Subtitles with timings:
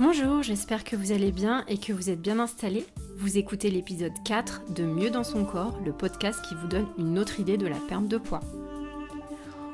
[0.00, 2.86] Bonjour, j'espère que vous allez bien et que vous êtes bien installés.
[3.16, 7.18] Vous écoutez l'épisode 4 de Mieux dans son corps, le podcast qui vous donne une
[7.18, 8.38] autre idée de la perte de poids.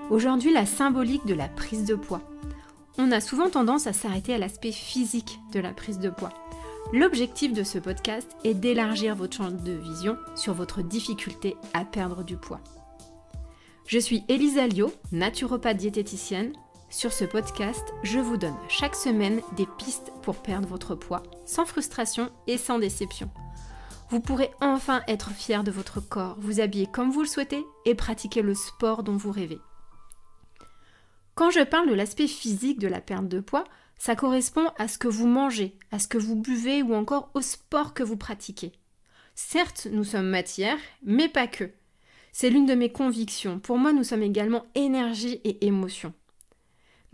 [0.08, 2.22] Aujourd'hui, la symbolique de la prise de poids.
[2.96, 6.32] On a souvent tendance à s'arrêter à l'aspect physique de la prise de poids.
[6.94, 12.24] L'objectif de ce podcast est d'élargir votre champ de vision sur votre difficulté à perdre
[12.24, 12.62] du poids.
[13.86, 16.54] Je suis Elisa Lio, naturopathe diététicienne,
[16.94, 21.66] sur ce podcast, je vous donne chaque semaine des pistes pour perdre votre poids, sans
[21.66, 23.28] frustration et sans déception.
[24.10, 27.96] Vous pourrez enfin être fier de votre corps, vous habiller comme vous le souhaitez et
[27.96, 29.58] pratiquer le sport dont vous rêvez.
[31.34, 33.64] Quand je parle de l'aspect physique de la perte de poids,
[33.98, 37.40] ça correspond à ce que vous mangez, à ce que vous buvez ou encore au
[37.40, 38.70] sport que vous pratiquez.
[39.34, 41.70] Certes, nous sommes matière, mais pas que.
[42.30, 43.58] C'est l'une de mes convictions.
[43.58, 46.14] Pour moi, nous sommes également énergie et émotion.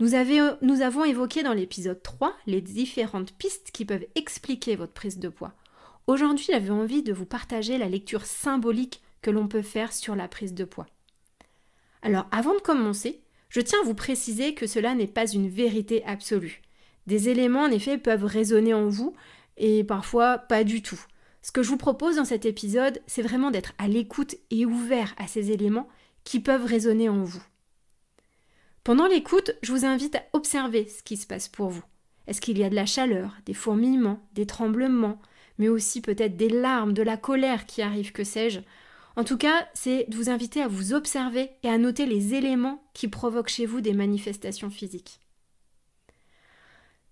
[0.01, 5.29] Nous, avons évoqué dans l'épisode 3 les différentes pistes qui peuvent expliquer votre prise de
[5.29, 5.53] poids.
[6.07, 10.27] Aujourd'hui, j'avais envie de vous partager la lecture symbolique que l'on peut faire sur la
[10.27, 10.87] prise de poids.
[12.01, 16.03] Alors, avant de commencer, je tiens à vous préciser que cela n'est pas une vérité
[16.05, 16.63] absolue.
[17.05, 19.13] Des éléments, en effet, peuvent résonner en vous
[19.57, 20.99] et parfois pas du tout.
[21.43, 25.13] Ce que je vous propose dans cet épisode, c'est vraiment d'être à l'écoute et ouvert
[25.17, 25.87] à ces éléments
[26.23, 27.43] qui peuvent résonner en vous.
[28.83, 31.83] Pendant l'écoute, je vous invite à observer ce qui se passe pour vous.
[32.25, 35.19] Est-ce qu'il y a de la chaleur, des fourmillements, des tremblements,
[35.59, 38.61] mais aussi peut-être des larmes, de la colère qui arrive, que sais-je?
[39.15, 42.83] En tout cas, c'est de vous inviter à vous observer et à noter les éléments
[42.93, 45.19] qui provoquent chez vous des manifestations physiques.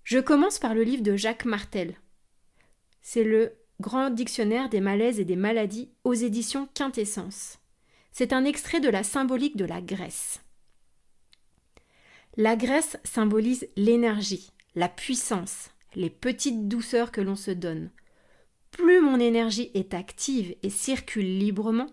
[0.04, 1.96] Je commence par le livre de Jacques Martel.
[3.02, 7.60] C'est le Grand Dictionnaire des malaises et des maladies aux éditions Quintessence.
[8.12, 10.40] C'est un extrait de la symbolique de la Grèce.
[12.40, 17.92] La graisse symbolise l'énergie, la puissance, les petites douceurs que l'on se donne.
[18.72, 21.90] Plus mon énergie est active et circule librement,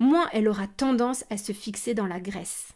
[0.00, 2.72] moins elle aura tendance à se fixer dans la graisse.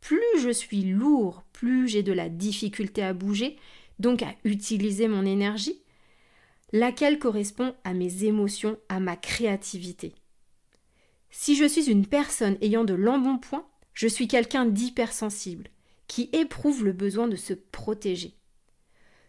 [0.00, 3.56] Plus je suis lourd, plus j'ai de la difficulté à bouger,
[4.00, 5.80] donc à utiliser mon énergie,
[6.72, 10.12] laquelle correspond à mes émotions, à ma créativité.
[11.30, 15.70] Si je suis une personne ayant de l'embonpoint, je suis quelqu'un d'hypersensible
[16.06, 18.34] qui éprouve le besoin de se protéger.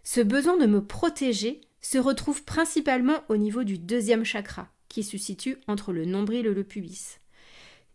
[0.03, 5.17] Ce besoin de me protéger se retrouve principalement au niveau du deuxième chakra, qui se
[5.17, 7.19] situe entre le nombril et le pubis,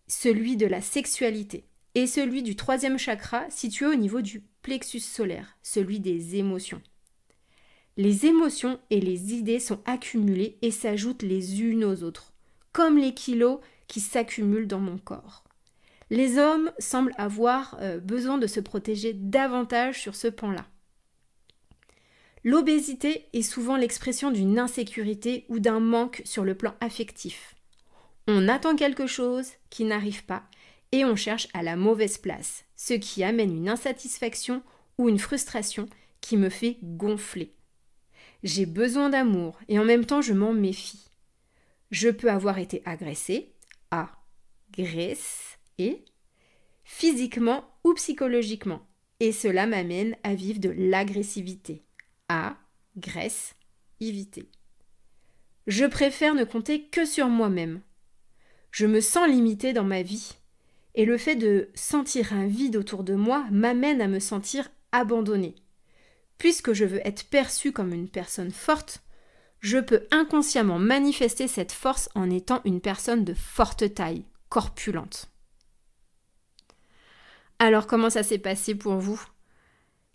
[0.07, 5.57] celui de la sexualité, et celui du troisième chakra situé au niveau du plexus solaire,
[5.63, 6.83] celui des émotions.
[7.97, 12.33] Les émotions et les idées sont accumulées et s'ajoutent les unes aux autres,
[12.73, 15.45] comme les kilos qui s'accumulent dans mon corps.
[16.13, 20.67] Les hommes semblent avoir euh, besoin de se protéger davantage sur ce pan-là.
[22.45, 27.55] L'obésité est souvent l'expression d'une insécurité ou d'un manque sur le plan affectif.
[28.29, 30.43] On attend quelque chose qui n'arrive pas
[30.93, 34.63] et on cherche à la mauvaise place, ce qui amène une insatisfaction
[34.99, 35.87] ou une frustration
[36.21, 37.55] qui me fait gonfler.
[38.43, 41.09] J'ai besoin d'amour et en même temps je m'en méfie.
[41.91, 43.55] Je peux avoir été agressé,
[43.91, 46.05] agressé, et
[46.85, 48.87] physiquement ou psychologiquement.
[49.21, 51.85] Et cela m'amène à vivre de l'agressivité.
[52.29, 52.57] A,
[52.97, 53.55] graisse,
[54.01, 54.49] éviter.
[55.67, 57.81] Je préfère ne compter que sur moi-même.
[58.71, 60.35] Je me sens limitée dans ma vie.
[60.95, 65.55] Et le fait de sentir un vide autour de moi m'amène à me sentir abandonnée.
[66.39, 69.03] Puisque je veux être perçue comme une personne forte,
[69.61, 75.32] je peux inconsciemment manifester cette force en étant une personne de forte taille, corpulente.
[77.65, 79.23] Alors comment ça s'est passé pour vous?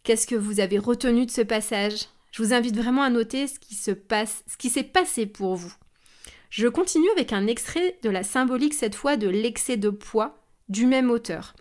[0.04, 2.08] Qu'est-ce que vous avez retenu de ce passage?
[2.30, 3.92] Je vous invite vraiment à noter ce qui ce
[4.58, 5.74] qui s'est passé pour vous.
[6.50, 10.86] Je continue avec un extrait de la symbolique cette fois de l'excès de poids du
[10.86, 11.54] même auteur.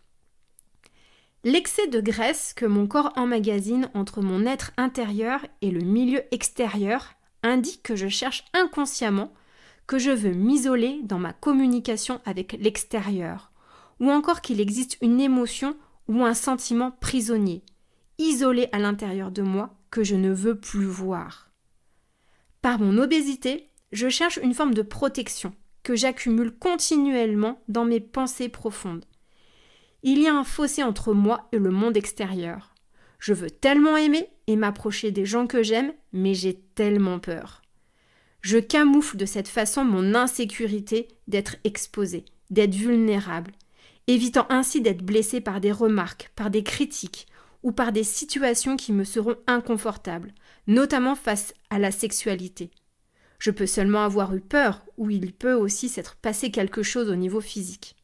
[1.44, 7.12] L'excès de graisse que mon corps emmagasine entre mon être intérieur et le milieu extérieur
[7.44, 9.32] indique que je cherche inconsciemment
[9.86, 13.52] que je veux m'isoler dans ma communication avec l'extérieur,
[14.00, 15.76] ou encore qu'il existe une émotion
[16.08, 17.62] ou un sentiment prisonnier,
[18.18, 21.50] isolé à l'intérieur de moi que je ne veux plus voir.
[22.62, 25.52] Par mon obésité, je cherche une forme de protection
[25.82, 29.04] que j'accumule continuellement dans mes pensées profondes.
[30.02, 32.74] Il y a un fossé entre moi et le monde extérieur.
[33.18, 37.62] Je veux tellement aimer et m'approcher des gens que j'aime, mais j'ai tellement peur.
[38.40, 43.52] Je camoufle de cette façon mon insécurité d'être exposé, d'être vulnérable,
[44.06, 47.26] évitant ainsi d'être blessé par des remarques, par des critiques,
[47.62, 50.32] ou par des situations qui me seront inconfortables,
[50.66, 52.70] notamment face à la sexualité.
[53.38, 57.16] Je peux seulement avoir eu peur, ou il peut aussi s'être passé quelque chose au
[57.16, 57.96] niveau physique.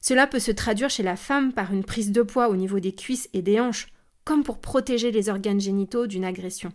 [0.00, 2.94] Cela peut se traduire chez la femme par une prise de poids au niveau des
[2.94, 3.88] cuisses et des hanches,
[4.24, 6.72] comme pour protéger les organes génitaux d'une agression.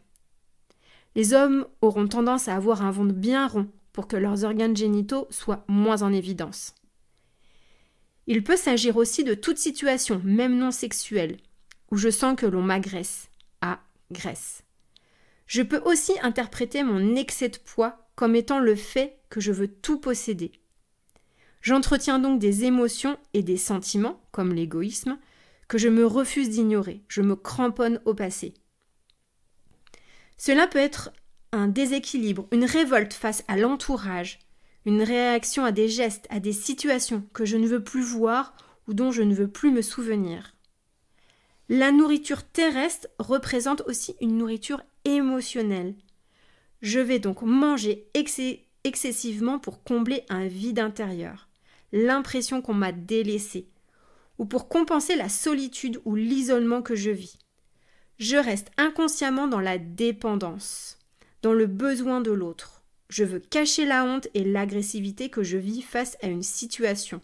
[1.15, 5.27] Les hommes auront tendance à avoir un ventre bien rond pour que leurs organes génitaux
[5.29, 6.73] soient moins en évidence.
[8.27, 11.37] Il peut s'agir aussi de toute situation, même non sexuelle,
[11.91, 13.29] où je sens que l'on m'agresse,
[13.61, 14.63] agresse.
[15.45, 19.67] Je peux aussi interpréter mon excès de poids comme étant le fait que je veux
[19.67, 20.51] tout posséder.
[21.61, 25.17] J'entretiens donc des émotions et des sentiments, comme l'égoïsme,
[25.67, 28.53] que je me refuse d'ignorer, je me cramponne au passé.
[30.37, 31.11] Cela peut être
[31.51, 34.39] un déséquilibre, une révolte face à l'entourage,
[34.85, 38.56] une réaction à des gestes, à des situations que je ne veux plus voir
[38.88, 40.53] ou dont je ne veux plus me souvenir.
[41.69, 45.95] La nourriture terrestre représente aussi une nourriture émotionnelle.
[46.81, 48.09] Je vais donc manger
[48.83, 51.47] excessivement pour combler un vide intérieur,
[51.94, 53.69] l'impression qu'on m'a délaissé,
[54.38, 57.39] ou pour compenser la solitude ou l'isolement que je vis.
[58.19, 61.00] Je reste inconsciemment dans la dépendance,
[61.41, 62.72] dans le besoin de l'autre.
[63.13, 67.21] Je veux cacher la honte et l'agressivité que je vis face à une situation.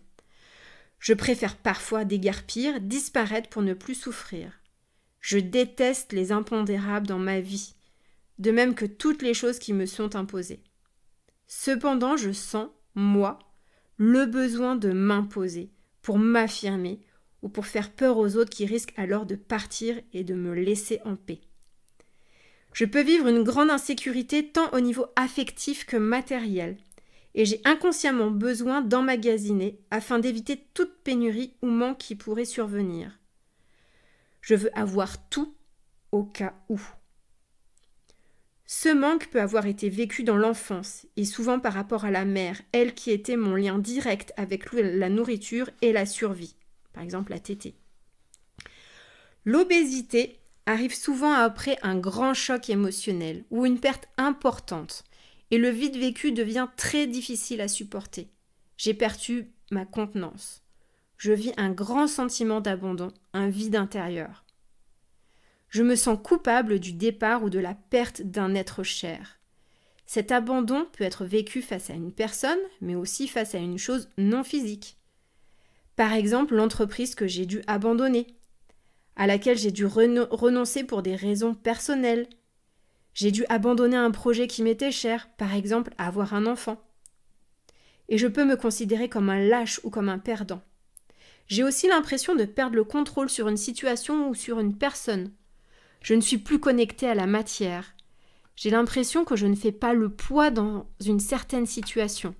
[0.99, 4.51] Je préfère parfois déguerpir, disparaître pour ne plus souffrir.
[5.19, 7.73] Je déteste les impondérables dans ma vie,
[8.37, 10.61] de même que toutes les choses qui me sont imposées.
[11.47, 13.39] Cependant, je sens, moi,
[13.97, 15.71] le besoin de m'imposer,
[16.03, 17.01] pour m'affirmer,
[17.41, 20.99] ou pour faire peur aux autres qui risquent alors de partir et de me laisser
[21.03, 21.41] en paix.
[22.73, 26.77] Je peux vivre une grande insécurité tant au niveau affectif que matériel,
[27.35, 33.19] et j'ai inconsciemment besoin d'emmagasiner afin d'éviter toute pénurie ou manque qui pourrait survenir.
[34.41, 35.53] Je veux avoir tout
[36.11, 36.79] au cas où.
[38.65, 42.61] Ce manque peut avoir été vécu dans l'enfance, et souvent par rapport à la mère,
[42.71, 46.55] elle qui était mon lien direct avec la nourriture et la survie,
[46.93, 47.75] par exemple la tétée.
[49.43, 50.39] L'obésité
[50.69, 55.03] arrive souvent après un grand choc émotionnel ou une perte importante,
[55.49, 58.29] et le vide vécu devient très difficile à supporter.
[58.77, 60.61] J'ai perdu ma contenance.
[61.17, 64.45] Je vis un grand sentiment d'abandon, un vide intérieur.
[65.69, 69.39] Je me sens coupable du départ ou de la perte d'un être cher.
[70.05, 74.07] Cet abandon peut être vécu face à une personne, mais aussi face à une chose
[74.19, 74.97] non physique.
[75.95, 78.27] Par exemple, l'entreprise que j'ai dû abandonner,
[79.19, 82.25] à laquelle j'ai dû renoncer pour des raisons personnelles,
[83.13, 86.81] j'ai dû abandonner un projet qui m'était cher, par exemple avoir un enfant.
[88.07, 90.61] Et je peux me considérer comme un lâche ou comme un perdant.
[91.47, 95.33] J'ai aussi l'impression de perdre le contrôle sur une situation ou sur une personne.
[96.01, 97.95] Je ne suis plus connectée à la matière.
[98.55, 102.33] J'ai l'impression que je ne fais pas le poids dans une certaine situation.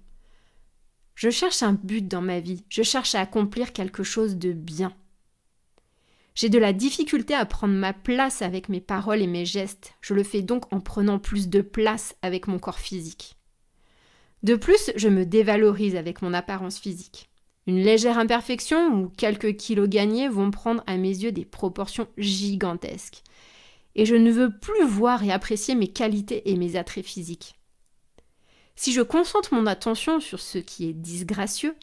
[1.14, 4.96] Je cherche un but dans ma vie, je cherche à accomplir quelque chose de bien.
[6.39, 9.95] J'ai de la difficulté à prendre ma place avec mes paroles et mes gestes.
[10.00, 13.36] Je le fais donc en prenant plus de place avec mon corps physique.
[14.44, 17.30] De plus, je me dévalorise avec mon apparence physique.
[17.68, 23.21] Une légère imperfection ou quelques kilos gagnés vont prendre à mes yeux des proportions gigantesques.
[23.95, 27.59] Et je ne veux plus voir et apprécier mes qualités et mes attraits physiques.
[28.78, 31.75] Si je concentre mon attention sur ce qui est disgracieux,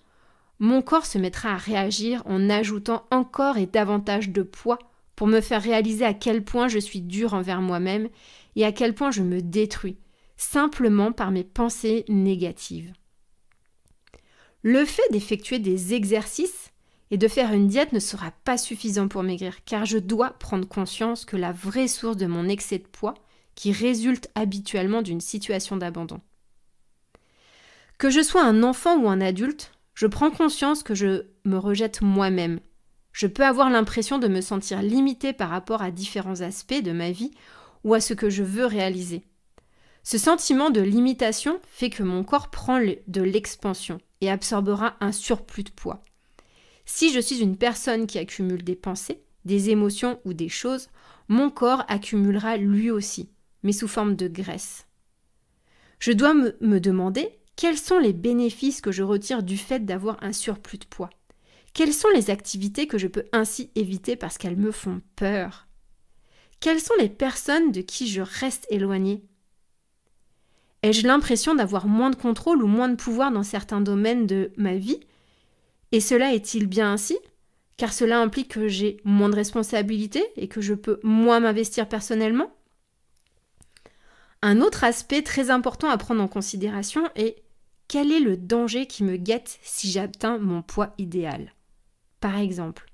[0.58, 4.78] mon corps se mettra à réagir en ajoutant encore et davantage de poids
[5.14, 8.08] pour me faire réaliser à quel point je suis dur envers moi-même
[8.54, 9.96] et à quel point je me détruis,
[10.36, 12.92] simplement par mes pensées négatives.
[14.62, 16.72] Le fait d'effectuer des exercices
[17.10, 20.66] et de faire une diète ne sera pas suffisant pour maigrir, car je dois prendre
[20.66, 23.14] conscience que la vraie source de mon excès de poids,
[23.54, 26.20] qui résulte habituellement d'une situation d'abandon.
[27.96, 32.02] Que je sois un enfant ou un adulte, je prends conscience que je me rejette
[32.02, 32.60] moi-même.
[33.12, 37.10] Je peux avoir l'impression de me sentir limitée par rapport à différents aspects de ma
[37.10, 37.30] vie
[37.82, 39.24] ou à ce que je veux réaliser.
[40.04, 45.64] Ce sentiment de limitation fait que mon corps prend de l'expansion et absorbera un surplus
[45.64, 46.04] de poids.
[46.84, 50.90] Si je suis une personne qui accumule des pensées, des émotions ou des choses,
[51.28, 53.30] mon corps accumulera lui aussi,
[53.62, 54.86] mais sous forme de graisse.
[56.00, 60.22] Je dois me, me demander quels sont les bénéfices que je retire du fait d'avoir
[60.22, 61.10] un surplus de poids?
[61.72, 65.66] Quelles sont les activités que je peux ainsi éviter parce qu'elles me font peur?
[66.60, 69.24] Quelles sont les personnes de qui je reste éloignée?
[70.82, 74.74] Ai-je l'impression d'avoir moins de contrôle ou moins de pouvoir dans certains domaines de ma
[74.74, 75.00] vie?
[75.92, 77.18] Et cela est-il bien ainsi?
[77.76, 82.54] Car cela implique que j'ai moins de responsabilités et que je peux moins m'investir personnellement?
[84.42, 87.42] Un autre aspect très important à prendre en considération est
[87.88, 91.52] quel est le danger qui me guette si j'atteins mon poids idéal?
[92.20, 92.86] Par exemple,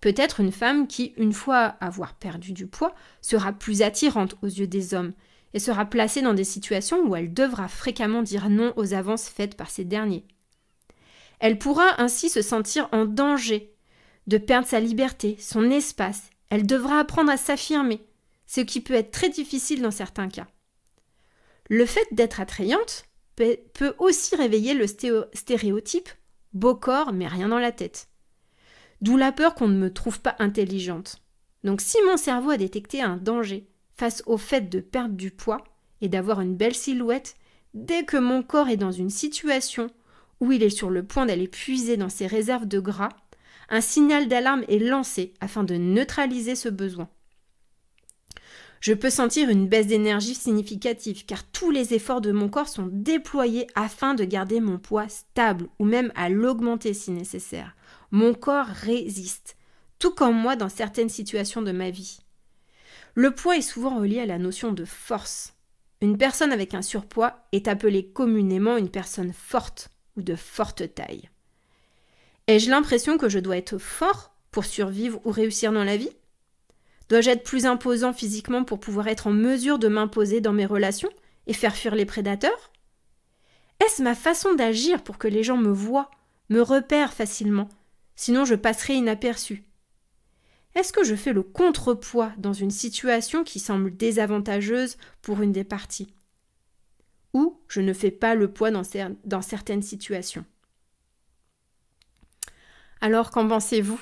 [0.00, 4.66] peut-être une femme qui, une fois avoir perdu du poids, sera plus attirante aux yeux
[4.66, 5.12] des hommes
[5.54, 9.56] et sera placée dans des situations où elle devra fréquemment dire non aux avances faites
[9.56, 10.24] par ces derniers.
[11.38, 13.74] Elle pourra ainsi se sentir en danger
[14.26, 16.30] de perdre sa liberté, son espace.
[16.50, 18.04] Elle devra apprendre à s'affirmer,
[18.46, 20.46] ce qui peut être très difficile dans certains cas.
[21.68, 23.04] Le fait d'être attrayante
[23.72, 26.08] peut aussi réveiller le stéréotype
[26.52, 28.08] beau corps mais rien dans la tête.
[29.00, 31.22] D'où la peur qu'on ne me trouve pas intelligente.
[31.64, 33.66] Donc si mon cerveau a détecté un danger
[33.96, 35.64] face au fait de perdre du poids
[36.00, 37.36] et d'avoir une belle silhouette,
[37.74, 39.88] dès que mon corps est dans une situation
[40.40, 43.10] où il est sur le point d'aller puiser dans ses réserves de gras,
[43.68, 47.08] un signal d'alarme est lancé afin de neutraliser ce besoin.
[48.80, 52.88] Je peux sentir une baisse d'énergie significative car tous les efforts de mon corps sont
[52.90, 57.76] déployés afin de garder mon poids stable ou même à l'augmenter si nécessaire.
[58.10, 59.58] Mon corps résiste,
[59.98, 62.20] tout comme moi dans certaines situations de ma vie.
[63.14, 65.52] Le poids est souvent relié à la notion de force.
[66.00, 71.28] Une personne avec un surpoids est appelée communément une personne forte ou de forte taille.
[72.46, 76.10] Ai-je l'impression que je dois être fort pour survivre ou réussir dans la vie?
[77.10, 81.10] Dois-je être plus imposant physiquement pour pouvoir être en mesure de m'imposer dans mes relations
[81.48, 82.70] et faire fuir les prédateurs?
[83.84, 86.10] Est-ce ma façon d'agir pour que les gens me voient,
[86.50, 87.68] me repèrent facilement?
[88.14, 89.64] Sinon je passerai inaperçu.
[90.76, 95.64] Est-ce que je fais le contrepoids dans une situation qui semble désavantageuse pour une des
[95.64, 96.14] parties?
[97.34, 98.82] Ou je ne fais pas le poids dans,
[99.24, 100.44] dans certaines situations?
[103.00, 104.00] Alors qu'en pensez-vous?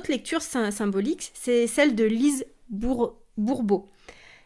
[0.07, 3.89] lecture symbolique, c'est celle de Lise Bourbeau.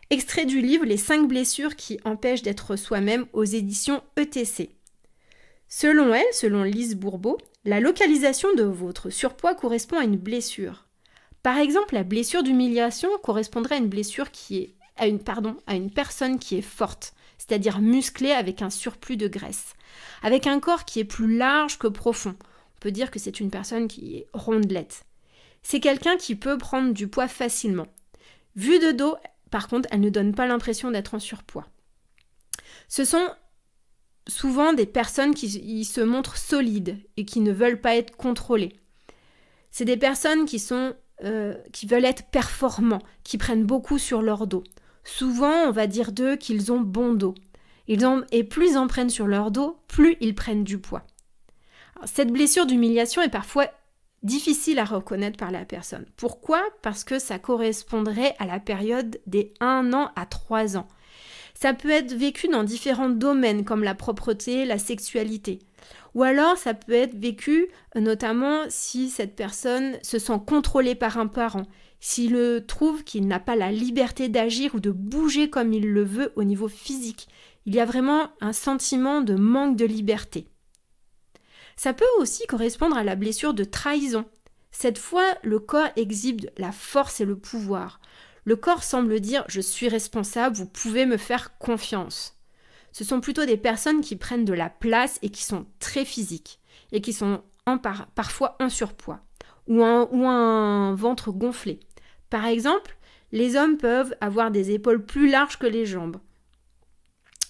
[0.09, 4.76] Extrait du livre Les 5 blessures qui empêchent d'être soi-même aux éditions ETC.
[5.69, 10.85] Selon elle, selon Lise Bourbeau, la localisation de votre surpoids correspond à une blessure.
[11.43, 15.75] Par exemple, la blessure d'humiliation correspondrait à une blessure qui est à une pardon, à
[15.75, 19.75] une personne qui est forte, c'est-à-dire musclée avec un surplus de graisse,
[20.23, 22.35] avec un corps qui est plus large que profond.
[22.39, 25.03] On peut dire que c'est une personne qui est rondelette.
[25.61, 27.87] C'est quelqu'un qui peut prendre du poids facilement.
[28.55, 29.15] Vu de dos,
[29.51, 31.67] par contre, elle ne donne pas l'impression d'être en surpoids.
[32.87, 33.29] Ce sont
[34.27, 38.73] souvent des personnes qui se montrent solides et qui ne veulent pas être contrôlées.
[39.71, 44.45] C'est des personnes qui sont euh, qui veulent être performants, qui prennent beaucoup sur leur
[44.45, 44.63] dos.
[45.03, 47.33] Souvent, on va dire d'eux qu'ils ont bon dos.
[47.87, 51.07] Ils ont, et plus ils en prennent sur leur dos, plus ils prennent du poids.
[52.05, 53.65] cette blessure d'humiliation est parfois
[54.21, 56.05] difficile à reconnaître par la personne.
[56.17, 56.61] Pourquoi?
[56.83, 60.87] Parce que ça correspondrait à la période des 1 an à 3 ans.
[61.59, 65.57] Ça peut être vécu dans différents domaines comme la propreté, la sexualité.
[66.13, 71.17] Ou alors ça peut être vécu euh, notamment si cette personne se sent contrôlée par
[71.17, 71.63] un parent,
[71.99, 76.31] s'il trouve qu'il n'a pas la liberté d'agir ou de bouger comme il le veut
[76.35, 77.27] au niveau physique.
[77.65, 80.47] Il y a vraiment un sentiment de manque de liberté.
[81.75, 84.25] Ça peut aussi correspondre à la blessure de trahison.
[84.69, 87.99] Cette fois, le corps exhibe la force et le pouvoir.
[88.47, 92.37] Le corps semble dire je suis responsable, vous pouvez me faire confiance.
[92.93, 96.61] Ce sont plutôt des personnes qui prennent de la place et qui sont très physiques
[96.93, 97.41] et qui sont
[98.15, 99.19] parfois en surpoids
[99.67, 101.81] ou ou un ventre gonflé.
[102.29, 102.95] Par exemple,
[103.33, 106.15] les hommes peuvent avoir des épaules plus larges que les jambes,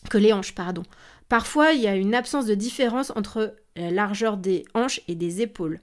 [0.10, 0.82] que les hanches, pardon.
[1.30, 5.44] Parfois, il y a une absence de différence entre la largeur des hanches et des
[5.44, 5.80] épaules.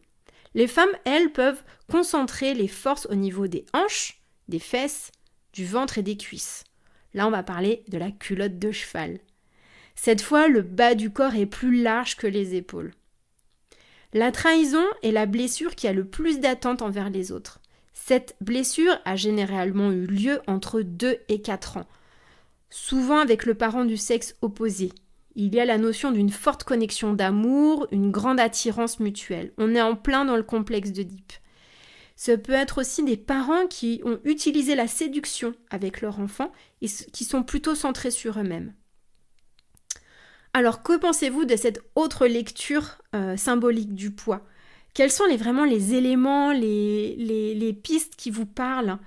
[0.55, 5.11] Les femmes, elles, peuvent concentrer les forces au niveau des hanches, des fesses,
[5.53, 6.65] du ventre et des cuisses.
[7.15, 9.21] Là, on va parler de la culotte de cheval.
[9.95, 12.93] Cette fois, le bas du corps est plus large que les épaules.
[14.13, 17.61] La trahison est la blessure qui a le plus d'attente envers les autres.
[17.93, 21.87] Cette blessure a généralement eu lieu entre 2 et 4 ans,
[22.71, 24.93] souvent avec le parent du sexe opposé.
[25.37, 29.53] Il y a la notion d'une forte connexion d'amour, une grande attirance mutuelle.
[29.59, 31.03] On est en plein dans le complexe de
[32.17, 36.87] Ce peut être aussi des parents qui ont utilisé la séduction avec leur enfant et
[36.87, 38.73] qui sont plutôt centrés sur eux-mêmes.
[40.53, 44.47] Alors que pensez-vous de cette autre lecture euh, symbolique du poids?
[44.95, 48.99] Quels sont vraiment les éléments, les, les, pistes qui vous parlent?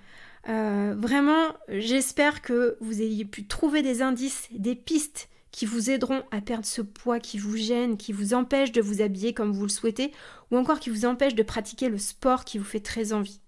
[0.50, 6.22] Euh, Vraiment, j'espère que vous ayez pu trouver des indices, des pistes qui vous aideront
[6.30, 9.64] à perdre ce poids qui vous gêne, qui vous empêche de vous habiller comme vous
[9.64, 10.12] le souhaitez,
[10.52, 13.42] ou encore qui vous empêche de pratiquer le sport qui vous fait très envie.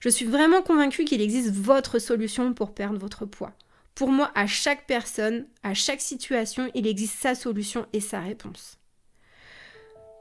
[0.00, 3.52] Je suis vraiment convaincue qu'il existe votre solution pour perdre votre poids.
[3.94, 8.76] Pour moi, à chaque personne, à chaque situation, il existe sa solution et sa réponse.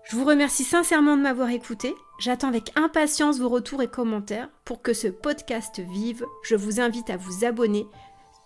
[0.03, 1.95] Je vous remercie sincèrement de m'avoir écouté.
[2.19, 4.49] J'attends avec impatience vos retours et commentaires.
[4.65, 7.87] Pour que ce podcast vive, je vous invite à vous abonner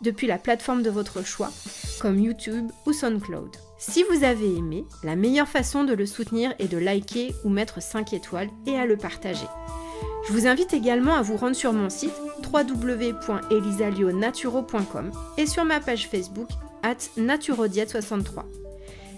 [0.01, 1.51] depuis la plateforme de votre choix,
[1.99, 3.55] comme YouTube ou SoundCloud.
[3.77, 7.81] Si vous avez aimé, la meilleure façon de le soutenir est de liker ou mettre
[7.81, 9.47] 5 étoiles et à le partager.
[10.27, 12.13] Je vous invite également à vous rendre sur mon site
[12.51, 16.49] www.elisalionaturo.com et sur ma page Facebook
[16.83, 18.43] at naturodiet63.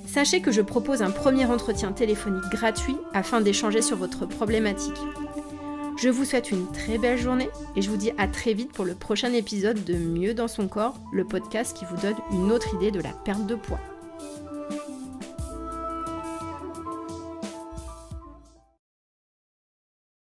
[0.05, 4.93] Sachez que je propose un premier entretien téléphonique gratuit afin d'échanger sur votre problématique.
[5.95, 8.83] Je vous souhaite une très belle journée et je vous dis à très vite pour
[8.83, 12.73] le prochain épisode de Mieux dans son corps, le podcast qui vous donne une autre
[12.75, 13.79] idée de la perte de poids.